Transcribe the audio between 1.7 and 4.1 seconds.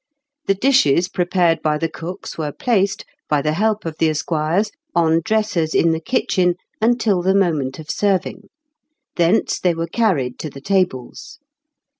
the cooks were placed, by the help of the